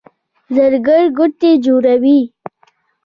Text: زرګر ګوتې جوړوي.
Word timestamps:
زرګر 0.55 1.03
ګوتې 1.17 1.51
جوړوي. 1.63 2.19